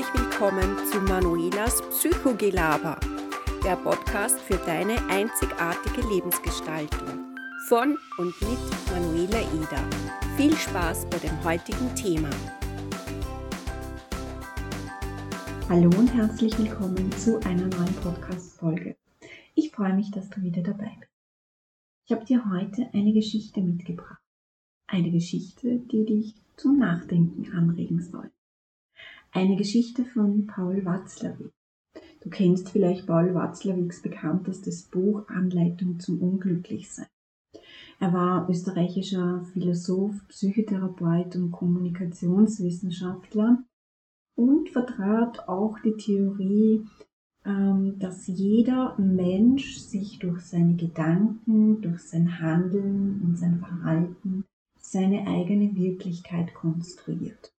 herzlich 0.00 0.22
willkommen 0.22 0.78
zu 0.90 0.98
Manuelas 1.00 1.82
Psychogelaber, 1.90 2.98
der 3.62 3.76
Podcast 3.76 4.40
für 4.40 4.56
deine 4.56 4.96
einzigartige 5.10 6.08
Lebensgestaltung. 6.08 7.36
Von 7.68 7.98
und 8.16 8.40
mit 8.40 8.58
Manuela 8.90 9.40
Eder. 9.40 9.84
Viel 10.38 10.56
Spaß 10.56 11.06
bei 11.10 11.18
dem 11.18 11.44
heutigen 11.44 11.94
Thema. 11.94 12.30
Hallo 15.68 15.90
und 15.98 16.14
herzlich 16.14 16.58
willkommen 16.58 17.12
zu 17.12 17.38
einer 17.40 17.66
neuen 17.66 17.94
Podcast-Folge. 18.02 18.96
Ich 19.54 19.70
freue 19.70 19.92
mich, 19.92 20.10
dass 20.12 20.30
du 20.30 20.40
wieder 20.40 20.62
dabei 20.62 20.96
bist. 20.98 21.12
Ich 22.06 22.12
habe 22.12 22.24
dir 22.24 22.42
heute 22.50 22.88
eine 22.94 23.12
Geschichte 23.12 23.60
mitgebracht. 23.60 24.22
Eine 24.86 25.10
Geschichte, 25.10 25.78
die 25.78 26.06
dich 26.06 26.34
zum 26.56 26.78
Nachdenken 26.78 27.52
anregen 27.52 28.00
soll. 28.00 28.30
Eine 29.32 29.54
Geschichte 29.54 30.04
von 30.04 30.48
Paul 30.48 30.84
Watzlawick. 30.84 31.52
Du 32.20 32.30
kennst 32.30 32.70
vielleicht 32.70 33.06
Paul 33.06 33.32
Watzlawicks 33.32 34.02
bekanntestes 34.02 34.88
Buch 34.88 35.28
Anleitung 35.28 36.00
zum 36.00 36.20
Unglücklichsein. 36.20 37.06
Er 38.00 38.12
war 38.12 38.50
österreichischer 38.50 39.44
Philosoph, 39.52 40.26
Psychotherapeut 40.26 41.36
und 41.36 41.52
Kommunikationswissenschaftler 41.52 43.62
und 44.34 44.70
vertrat 44.70 45.48
auch 45.48 45.78
die 45.78 45.96
Theorie, 45.96 46.84
ähm, 47.44 48.00
dass 48.00 48.26
jeder 48.26 48.98
Mensch 48.98 49.78
sich 49.78 50.18
durch 50.18 50.40
seine 50.40 50.74
Gedanken, 50.74 51.80
durch 51.82 52.00
sein 52.00 52.40
Handeln 52.40 53.22
und 53.22 53.38
sein 53.38 53.60
Verhalten 53.60 54.44
seine 54.80 55.28
eigene 55.28 55.76
Wirklichkeit 55.76 56.52
konstruiert. 56.52 57.54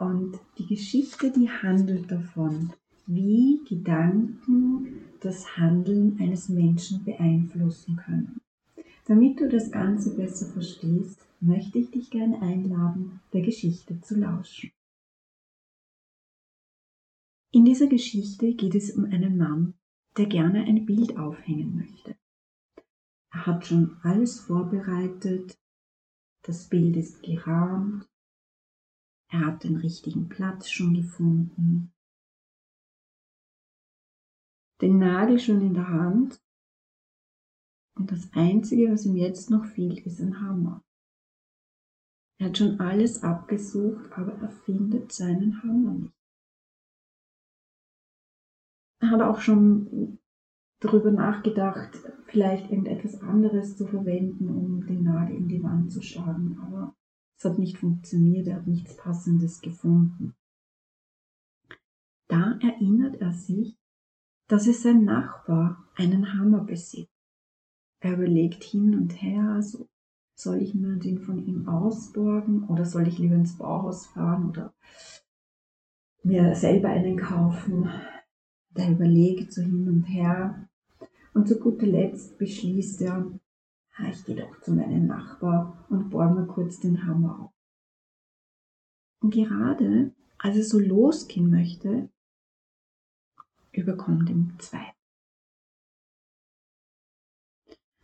Und 0.00 0.40
die 0.56 0.64
Geschichte, 0.64 1.30
die 1.30 1.50
handelt 1.50 2.10
davon, 2.10 2.72
wie 3.06 3.60
Gedanken 3.68 5.02
das 5.20 5.58
Handeln 5.58 6.18
eines 6.18 6.48
Menschen 6.48 7.04
beeinflussen 7.04 7.96
können. 7.96 8.40
Damit 9.04 9.40
du 9.40 9.48
das 9.50 9.70
Ganze 9.70 10.16
besser 10.16 10.46
verstehst, 10.46 11.26
möchte 11.40 11.78
ich 11.78 11.90
dich 11.90 12.08
gerne 12.08 12.40
einladen, 12.40 13.20
der 13.34 13.42
Geschichte 13.42 14.00
zu 14.00 14.16
lauschen. 14.18 14.72
In 17.52 17.66
dieser 17.66 17.88
Geschichte 17.88 18.54
geht 18.54 18.74
es 18.74 18.92
um 18.96 19.04
einen 19.04 19.36
Mann, 19.36 19.74
der 20.16 20.24
gerne 20.24 20.64
ein 20.64 20.86
Bild 20.86 21.18
aufhängen 21.18 21.76
möchte. 21.76 22.16
Er 23.32 23.44
hat 23.44 23.66
schon 23.66 23.98
alles 24.02 24.40
vorbereitet, 24.40 25.58
das 26.40 26.70
Bild 26.70 26.96
ist 26.96 27.22
gerahmt, 27.22 28.09
er 29.30 29.46
hat 29.46 29.64
den 29.64 29.76
richtigen 29.76 30.28
Platz 30.28 30.68
schon 30.68 30.94
gefunden. 30.94 31.92
Den 34.80 34.98
Nagel 34.98 35.38
schon 35.38 35.60
in 35.60 35.74
der 35.74 35.88
Hand. 35.88 36.42
Und 37.96 38.10
das 38.10 38.32
Einzige, 38.32 38.90
was 38.90 39.06
ihm 39.06 39.16
jetzt 39.16 39.50
noch 39.50 39.64
fehlt, 39.64 40.00
ist 40.06 40.20
ein 40.20 40.40
Hammer. 40.40 40.82
Er 42.38 42.48
hat 42.48 42.58
schon 42.58 42.80
alles 42.80 43.22
abgesucht, 43.22 44.10
aber 44.12 44.32
er 44.34 44.50
findet 44.50 45.12
seinen 45.12 45.62
Hammer 45.62 45.92
nicht. 45.92 46.14
Er 49.02 49.10
hat 49.10 49.20
auch 49.20 49.40
schon 49.40 50.18
darüber 50.80 51.10
nachgedacht, 51.10 51.98
vielleicht 52.26 52.70
irgendetwas 52.70 53.20
anderes 53.20 53.76
zu 53.76 53.86
verwenden, 53.86 54.48
um 54.48 54.86
den 54.86 55.04
Nagel 55.04 55.36
in 55.36 55.48
die 55.48 55.62
Wand 55.62 55.92
zu 55.92 56.02
schlagen, 56.02 56.58
aber 56.62 56.96
es 57.40 57.44
hat 57.46 57.58
nicht 57.58 57.78
funktioniert, 57.78 58.48
er 58.48 58.56
hat 58.56 58.66
nichts 58.66 58.96
Passendes 58.98 59.62
gefunden. 59.62 60.34
Da 62.28 62.58
erinnert 62.60 63.16
er 63.16 63.32
sich, 63.32 63.78
dass 64.46 64.66
es 64.66 64.82
sein 64.82 65.04
Nachbar 65.04 65.88
einen 65.94 66.34
Hammer 66.34 66.64
besitzt. 66.64 67.08
Er 68.00 68.14
überlegt 68.14 68.62
hin 68.62 68.94
und 68.94 69.22
her, 69.22 69.62
so, 69.62 69.88
soll 70.34 70.60
ich 70.60 70.74
mir 70.74 70.96
den 70.96 71.18
von 71.18 71.38
ihm 71.38 71.66
ausborgen 71.66 72.64
oder 72.64 72.84
soll 72.84 73.08
ich 73.08 73.18
lieber 73.18 73.36
ins 73.36 73.56
Bauhaus 73.56 74.06
fahren 74.08 74.50
oder 74.50 74.74
mir 76.22 76.54
selber 76.54 76.90
einen 76.90 77.16
kaufen. 77.16 77.88
Der 78.76 78.90
überlegt 78.90 79.52
so 79.52 79.62
hin 79.62 79.88
und 79.88 80.04
her 80.04 80.68
und 81.32 81.48
zu 81.48 81.58
guter 81.58 81.86
Letzt 81.86 82.36
beschließt 82.36 83.00
er, 83.02 83.39
ich 84.08 84.24
gehe 84.24 84.36
doch 84.36 84.60
zu 84.60 84.72
meinem 84.72 85.06
Nachbar 85.06 85.86
und 85.88 86.10
bohr 86.10 86.30
mir 86.30 86.46
kurz 86.46 86.80
den 86.80 87.06
Hammer 87.06 87.40
auf. 87.40 87.52
Und 89.22 89.34
gerade 89.34 90.14
als 90.38 90.56
er 90.56 90.64
so 90.64 90.78
losgehen 90.78 91.50
möchte, 91.50 92.08
überkommt 93.72 94.30
ihm 94.30 94.58
zwei. 94.58 94.94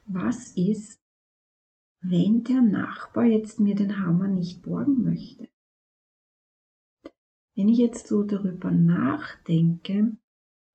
Was 0.05 0.53
ist, 0.57 1.01
wenn 2.01 2.45
der 2.45 2.61
Nachbar 2.61 3.25
jetzt 3.25 3.59
mir 3.59 3.75
den 3.75 3.99
Hammer 3.99 4.29
nicht 4.29 4.63
borgen 4.63 5.03
möchte? 5.03 5.49
Wenn 7.57 7.71
ich 7.71 7.79
jetzt 7.79 8.07
so 8.07 8.23
darüber 8.23 8.71
nachdenke, 8.71 10.17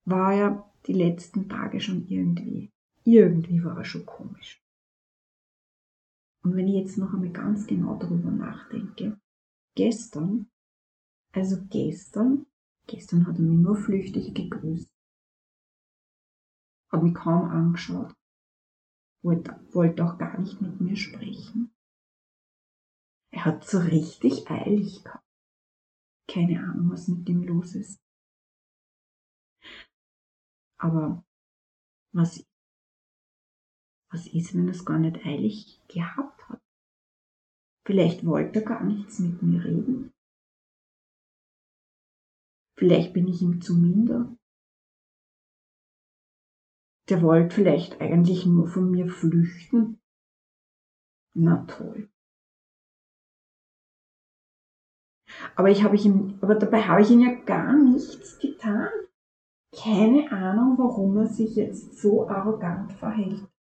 war 0.04 0.34
er 0.34 0.74
die 0.88 0.94
letzten 0.94 1.48
Tage 1.48 1.80
schon 1.80 2.08
irgendwie, 2.08 2.72
irgendwie 3.04 3.64
war 3.64 3.78
er 3.78 3.86
schon 3.86 4.06
komisch. 4.06 4.61
Und 6.44 6.56
wenn 6.56 6.68
ich 6.68 6.76
jetzt 6.76 6.98
noch 6.98 7.14
einmal 7.14 7.32
ganz 7.32 7.68
genau 7.68 7.98
darüber 7.98 8.32
nachdenke, 8.32 9.20
gestern, 9.76 10.50
also 11.32 11.58
gestern, 11.70 12.48
gestern 12.88 13.28
hat 13.28 13.36
er 13.36 13.42
mich 13.42 13.60
nur 13.60 13.76
flüchtig 13.76 14.34
gegrüßt, 14.34 14.92
hat 16.90 17.04
mich 17.04 17.14
kaum 17.14 17.50
angeschaut, 17.50 18.16
wollte, 19.22 19.60
wollte 19.72 20.04
auch 20.04 20.18
gar 20.18 20.40
nicht 20.40 20.62
mit 20.62 20.82
mir 20.82 20.96
sprechen. 20.96 21.74
Er 23.32 23.46
hat 23.46 23.66
so 23.66 23.80
richtig 23.80 24.50
eilig 24.50 25.04
gehabt. 25.04 25.26
Keine 26.28 26.60
Ahnung, 26.60 26.92
was 26.92 27.08
mit 27.08 27.28
ihm 27.30 27.44
los 27.44 27.76
ist. 27.76 28.02
Aber 30.78 31.24
was 32.14 32.46
was 34.12 34.28
ist, 34.28 34.54
wenn 34.54 34.68
er 34.68 34.72
es 34.72 34.86
gar 34.86 35.00
nicht 35.00 35.26
eilig 35.26 35.82
gehabt 35.88 36.48
hat? 36.50 36.62
Vielleicht 37.86 38.26
wollte 38.26 38.60
er 38.60 38.66
gar 38.66 38.84
nichts 38.84 39.20
mit 39.20 39.42
mir 39.42 39.64
reden. 39.64 40.12
Vielleicht 42.78 43.14
bin 43.14 43.28
ich 43.28 43.42
ihm 43.42 43.62
zu 43.62 43.76
minder. 43.76 44.36
Der 47.10 47.22
wollte 47.22 47.56
vielleicht 47.56 48.02
eigentlich 48.02 48.46
nur 48.46 48.68
von 48.68 48.92
mir 48.92 49.08
flüchten. 49.08 50.00
Na 51.34 51.66
toll. 51.66 52.10
Aber 55.56 55.70
ich 55.70 55.84
habe 55.84 55.96
ich 55.96 56.06
ihm, 56.06 56.38
aber 56.42 56.56
dabei 56.56 56.84
habe 56.84 57.02
ich 57.02 57.12
ihm 57.12 57.22
ja 57.22 57.34
gar 57.34 57.74
nichts 57.78 58.40
getan. 58.40 58.90
Keine 59.76 60.30
Ahnung, 60.32 60.78
warum 60.78 61.18
er 61.18 61.28
sich 61.28 61.56
jetzt 61.56 61.98
so 61.98 62.28
arrogant 62.28 62.92
verhält. 62.94 63.51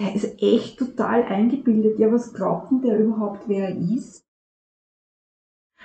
Der 0.00 0.14
ist 0.14 0.42
echt 0.42 0.78
total 0.78 1.24
eingebildet. 1.24 1.98
Ja, 1.98 2.10
was 2.10 2.32
glaubt 2.32 2.70
denn 2.70 2.80
der 2.80 2.98
überhaupt, 2.98 3.46
wer 3.48 3.68
er 3.68 3.76
ist? 3.76 4.24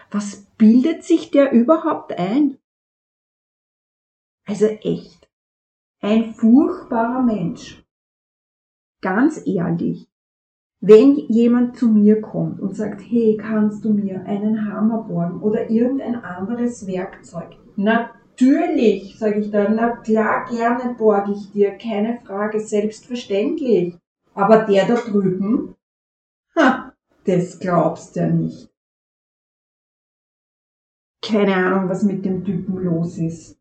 Was 0.09 0.45
bildet 0.57 1.03
sich 1.03 1.31
der 1.31 1.51
überhaupt 1.51 2.17
ein? 2.17 2.57
Also 4.47 4.67
echt. 4.67 5.29
Ein 6.01 6.33
furchtbarer 6.33 7.23
Mensch. 7.23 7.83
Ganz 9.01 9.45
ehrlich. 9.45 10.07
Wenn 10.79 11.15
jemand 11.15 11.77
zu 11.77 11.89
mir 11.89 12.21
kommt 12.21 12.59
und 12.59 12.75
sagt, 12.75 13.01
hey, 13.01 13.37
kannst 13.37 13.83
du 13.83 13.93
mir 13.93 14.23
einen 14.25 14.71
Hammer 14.71 15.03
borgen 15.03 15.41
oder 15.41 15.69
irgendein 15.69 16.23
anderes 16.23 16.87
Werkzeug? 16.87 17.57
Natürlich, 17.75 19.17
sage 19.17 19.39
ich 19.39 19.51
dann, 19.51 19.75
na 19.75 19.97
klar, 19.97 20.45
gerne 20.49 20.93
borge 20.93 21.33
ich 21.33 21.51
dir, 21.51 21.71
keine 21.77 22.21
Frage, 22.23 22.59
selbstverständlich. 22.59 23.97
Aber 24.35 24.65
der 24.65 24.85
da 24.85 24.95
drüben, 24.95 25.75
ha, 26.55 26.93
das 27.23 27.57
glaubst 27.57 28.15
du 28.15 28.19
ja 28.19 28.27
nicht. 28.27 28.69
Keine 31.21 31.55
Ahnung, 31.55 31.89
was 31.89 32.03
mit 32.03 32.23
dem 32.25 32.43
Typen 32.43 32.75
los 32.83 33.17
ist. 33.17 33.57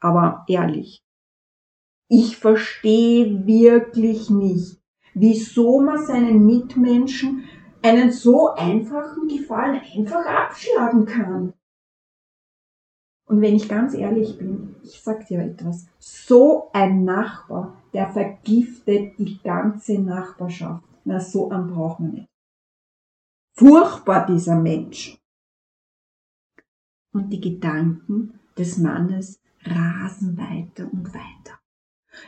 Aber 0.00 0.44
ehrlich, 0.48 1.02
ich 2.08 2.36
verstehe 2.36 3.46
wirklich 3.46 4.30
nicht, 4.30 4.80
wieso 5.14 5.80
man 5.80 6.06
seinen 6.06 6.46
Mitmenschen 6.46 7.44
einen 7.82 8.12
so 8.12 8.54
einfachen 8.54 9.26
Gefallen 9.26 9.80
einfach 9.94 10.24
abschlagen 10.24 11.04
kann. 11.04 11.52
Und 13.26 13.40
wenn 13.40 13.56
ich 13.56 13.68
ganz 13.68 13.94
ehrlich 13.94 14.38
bin, 14.38 14.76
ich 14.84 15.00
sag 15.00 15.26
dir 15.26 15.40
etwas, 15.40 15.86
so 15.98 16.70
ein 16.72 17.04
Nachbar, 17.04 17.81
der 17.92 18.08
vergiftet 18.10 19.18
die 19.18 19.38
ganze 19.42 19.98
Nachbarschaft. 19.98 20.84
Na, 21.04 21.20
so 21.20 21.50
einen 21.50 21.68
braucht 21.68 22.00
man 22.00 22.12
nicht. 22.12 22.28
Furchtbar, 23.54 24.26
dieser 24.26 24.56
Mensch. 24.56 25.18
Und 27.12 27.30
die 27.30 27.40
Gedanken 27.40 28.40
des 28.56 28.78
Mannes 28.78 29.40
rasen 29.64 30.38
weiter 30.38 30.88
und 30.90 31.12
weiter. 31.12 31.58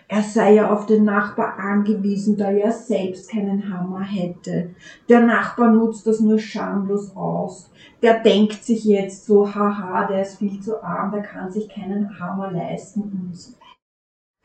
Er 0.08 0.22
sei 0.22 0.54
ja 0.54 0.70
auf 0.70 0.86
den 0.86 1.04
Nachbar 1.04 1.58
angewiesen, 1.58 2.36
da 2.36 2.50
er 2.50 2.72
selbst 2.72 3.30
keinen 3.30 3.72
Hammer 3.72 4.02
hätte. 4.02 4.74
Der 5.08 5.20
Nachbar 5.20 5.70
nutzt 5.70 6.06
das 6.06 6.20
nur 6.20 6.38
schamlos 6.38 7.14
aus. 7.16 7.70
Der 8.02 8.20
denkt 8.20 8.64
sich 8.64 8.84
jetzt 8.84 9.26
so, 9.26 9.54
haha, 9.54 10.06
der 10.06 10.22
ist 10.22 10.38
viel 10.38 10.60
zu 10.60 10.82
arm, 10.82 11.12
der 11.12 11.22
kann 11.22 11.50
sich 11.50 11.68
keinen 11.68 12.18
Hammer 12.18 12.50
leisten 12.50 13.02
und 13.02 13.36
so 13.36 13.52
weiter. 13.52 13.63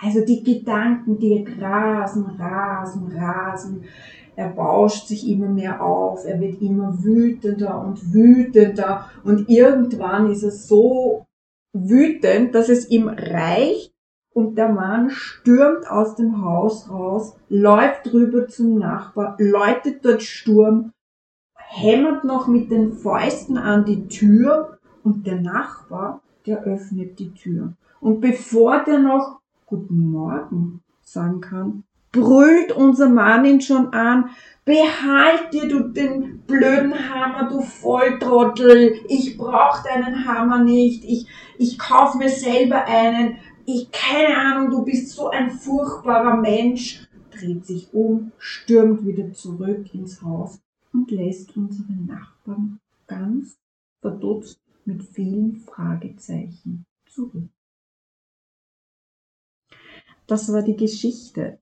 Also 0.02 0.24
die 0.26 0.44
Gedanken, 0.44 1.20
die 1.20 1.46
rasen, 1.60 2.26
rasen, 2.40 3.12
rasen. 3.12 3.84
Er 4.36 4.50
bauscht 4.50 5.08
sich 5.08 5.28
immer 5.28 5.50
mehr 5.50 5.84
auf, 5.84 6.26
er 6.26 6.40
wird 6.40 6.62
immer 6.62 7.04
wütender 7.04 7.82
und 7.82 8.14
wütender 8.14 9.10
und 9.26 9.50
irgendwann 9.50 10.32
ist 10.32 10.44
er 10.44 10.52
so 10.52 11.26
wütend, 11.74 12.56
dass 12.56 12.70
es 12.70 12.90
ihm 12.90 13.10
reicht, 13.10 13.94
und 14.40 14.56
der 14.58 14.70
Mann 14.70 15.10
stürmt 15.10 15.90
aus 15.90 16.16
dem 16.16 16.44
Haus 16.44 16.90
raus, 16.90 17.36
läuft 17.50 18.14
rüber 18.14 18.48
zum 18.48 18.78
Nachbar, 18.78 19.36
läutet 19.38 20.06
dort 20.06 20.24
Sturm, 20.24 20.92
hämmert 21.56 22.24
noch 22.24 22.48
mit 22.48 22.72
den 22.72 22.94
Fäusten 22.94 23.58
an 23.58 23.86
die 23.86 24.08
Tür 24.08 24.80
und 25.04 25.28
der 25.28 25.42
Nachbar, 25.42 26.22
der 26.46 26.64
öffnet 26.64 27.20
die 27.20 27.34
Tür. 27.34 27.74
Und 28.00 28.22
bevor 28.22 28.84
der 28.86 29.00
noch 29.00 29.39
Guten 29.70 30.10
Morgen 30.10 30.82
sagen 31.04 31.42
kann, 31.42 31.84
brüllt 32.12 32.72
unser 32.72 33.08
Mann 33.08 33.46
ihn 33.46 33.62
schon 33.62 33.94
an, 33.94 34.32
behalt 34.66 35.54
dir 35.54 35.68
du 35.68 35.90
den 35.90 36.40
blöden 36.48 36.92
Hammer, 37.08 37.48
du 37.50 37.62
Volltrottel, 37.62 38.96
ich 39.08 39.38
brauch 39.38 39.84
deinen 39.84 40.26
Hammer 40.26 40.64
nicht, 40.64 41.06
ich, 41.06 41.28
ich 41.60 41.78
kauf 41.78 42.16
mir 42.16 42.30
selber 42.30 42.86
einen, 42.86 43.38
ich 43.68 43.92
keine 43.92 44.36
Ahnung, 44.36 44.72
du 44.72 44.84
bist 44.84 45.12
so 45.12 45.30
ein 45.30 45.52
furchtbarer 45.52 46.38
Mensch, 46.38 47.08
dreht 47.30 47.64
sich 47.64 47.94
um, 47.94 48.32
stürmt 48.40 49.06
wieder 49.06 49.32
zurück 49.34 49.94
ins 49.94 50.24
Haus 50.24 50.60
und 50.94 51.12
lässt 51.12 51.56
unseren 51.56 52.08
Nachbarn 52.08 52.80
ganz 53.06 53.56
verdutzt 54.02 54.60
mit 54.86 55.04
vielen 55.04 55.58
Fragezeichen 55.58 56.88
zurück. 57.06 57.50
Das 60.30 60.54
war 60.54 60.62
die 60.62 60.76
Geschichte. 60.76 61.60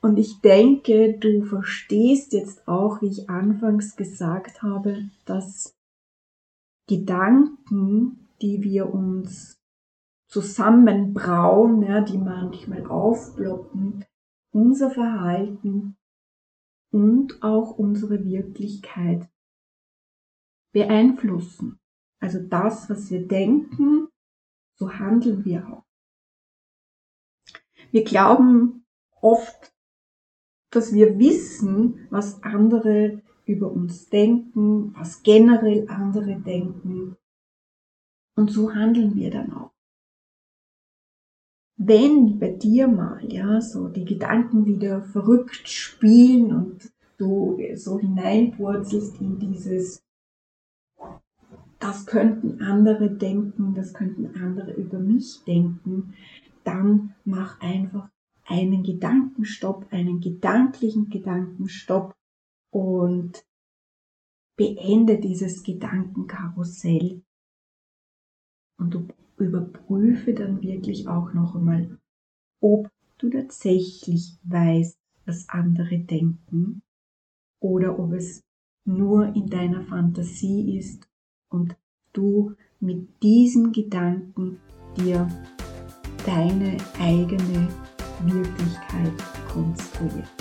Und 0.00 0.16
ich 0.16 0.40
denke, 0.40 1.18
du 1.18 1.44
verstehst 1.44 2.32
jetzt 2.32 2.66
auch, 2.66 3.00
wie 3.00 3.08
ich 3.08 3.30
anfangs 3.30 3.94
gesagt 3.94 4.60
habe, 4.62 5.08
dass 5.24 5.76
Gedanken, 6.88 8.28
die 8.42 8.62
wir 8.62 8.92
uns 8.92 9.60
zusammenbrauen, 10.26 11.82
ja, 11.82 12.00
die 12.00 12.18
manchmal 12.18 12.86
aufploppen, 12.86 14.04
unser 14.50 14.90
Verhalten 14.90 15.96
und 16.90 17.42
auch 17.42 17.78
unsere 17.78 18.24
Wirklichkeit 18.24 19.28
beeinflussen. 20.72 21.78
Also 22.20 22.40
das, 22.40 22.90
was 22.90 23.10
wir 23.12 23.28
denken, 23.28 24.08
so 24.74 24.90
handeln 24.92 25.44
wir 25.44 25.68
auch. 25.68 25.87
Wir 27.90 28.04
glauben 28.04 28.84
oft, 29.20 29.72
dass 30.70 30.92
wir 30.92 31.18
wissen, 31.18 32.06
was 32.10 32.42
andere 32.42 33.22
über 33.46 33.70
uns 33.70 34.08
denken, 34.10 34.94
was 34.94 35.22
generell 35.22 35.88
andere 35.88 36.36
denken. 36.36 37.16
Und 38.36 38.50
so 38.50 38.74
handeln 38.74 39.16
wir 39.16 39.30
dann 39.30 39.52
auch 39.52 39.72
wenn 41.78 42.38
bei 42.40 42.50
dir 42.50 42.88
mal, 42.88 43.20
ja, 43.32 43.60
so 43.60 43.88
die 43.88 44.04
Gedanken 44.04 44.66
wieder 44.66 45.00
verrückt 45.00 45.68
spielen 45.68 46.52
und 46.52 46.92
du 47.18 47.58
so 47.74 48.00
hineinpurzelst 48.00 49.20
in 49.20 49.38
dieses, 49.38 50.02
das 51.78 52.04
könnten 52.04 52.60
andere 52.60 53.10
denken, 53.10 53.74
das 53.74 53.94
könnten 53.94 54.42
andere 54.42 54.72
über 54.72 54.98
mich 54.98 55.44
denken, 55.46 56.14
dann 56.68 57.14
mach 57.24 57.60
einfach 57.60 58.10
einen 58.44 58.82
Gedankenstopp, 58.82 59.90
einen 59.90 60.20
gedanklichen 60.20 61.08
Gedankenstopp 61.08 62.14
und 62.70 63.42
beende 64.54 65.18
dieses 65.18 65.62
Gedankenkarussell. 65.62 67.22
Und 68.78 68.94
du 68.94 69.08
überprüfe 69.38 70.34
dann 70.34 70.60
wirklich 70.60 71.08
auch 71.08 71.32
noch 71.32 71.54
einmal, 71.54 71.98
ob 72.60 72.90
du 73.16 73.30
tatsächlich 73.30 74.38
weißt, 74.42 74.98
was 75.24 75.48
andere 75.48 75.98
denken 75.98 76.82
oder 77.60 77.98
ob 77.98 78.12
es 78.12 78.42
nur 78.84 79.34
in 79.34 79.46
deiner 79.46 79.84
Fantasie 79.84 80.76
ist 80.76 81.08
und 81.48 81.76
du 82.12 82.54
mit 82.78 83.22
diesen 83.22 83.72
Gedanken 83.72 84.60
dir 84.96 85.28
deine 86.26 86.76
eigene 87.00 87.68
Wirklichkeit 88.24 89.12
konstruierst. 89.52 90.37